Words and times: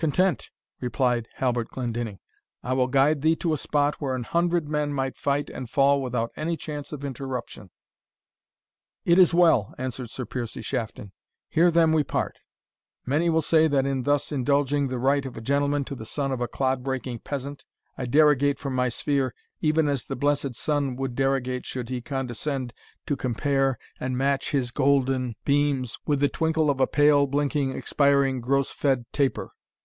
"Content," 0.00 0.48
replied 0.80 1.28
Halbert 1.34 1.68
Glendinning: 1.68 2.20
"I 2.62 2.72
will 2.72 2.86
guide 2.86 3.20
thee 3.20 3.36
to 3.36 3.52
a 3.52 3.58
spot 3.58 3.96
where 4.00 4.14
an 4.14 4.24
hundred 4.24 4.66
men 4.66 4.94
might 4.94 5.18
fight 5.18 5.50
and 5.50 5.68
fall 5.68 6.00
without 6.00 6.32
any 6.36 6.56
chance 6.56 6.90
of 6.90 7.04
interruption." 7.04 7.68
"It 9.04 9.18
is 9.18 9.34
well," 9.34 9.74
answered 9.76 10.08
Sir 10.08 10.24
Piercie 10.24 10.62
Shafton. 10.64 11.12
"Here 11.50 11.70
then 11.70 11.92
we 11.92 12.02
part. 12.02 12.40
Many 13.04 13.28
will 13.28 13.42
say, 13.42 13.68
that 13.68 13.84
in 13.84 14.04
thus 14.04 14.32
indulging 14.32 14.88
the 14.88 14.98
right 14.98 15.26
of 15.26 15.36
a 15.36 15.42
gentleman 15.42 15.84
to 15.84 15.94
the 15.94 16.06
son 16.06 16.32
of 16.32 16.40
a 16.40 16.48
clod 16.48 16.82
breaking 16.82 17.18
peasant, 17.18 17.66
I 17.98 18.06
derogate 18.06 18.58
from 18.58 18.74
my 18.74 18.88
sphere, 18.88 19.34
even 19.60 19.86
as 19.86 20.06
the 20.06 20.16
blessed 20.16 20.54
sun 20.54 20.96
would 20.96 21.14
derogate 21.14 21.66
should 21.66 21.90
he 21.90 22.00
condescend 22.00 22.72
to 23.04 23.16
compare 23.18 23.76
and 23.98 24.16
match 24.16 24.52
his 24.52 24.70
golden 24.70 25.34
beams 25.44 25.98
with 26.06 26.20
the 26.20 26.30
twinkle 26.30 26.70
of 26.70 26.80
a 26.80 26.86
pale, 26.86 27.26
blinking, 27.26 27.72
expiring, 27.76 28.40
gross 28.40 28.70
fed 28.70 29.04
taper. 29.12 29.52